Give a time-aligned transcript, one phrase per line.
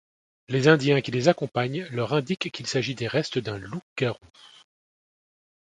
[0.47, 4.17] Les Indiens qui les accompagnent leur indiquent qu'il s'agit des restes d'un loup-garou.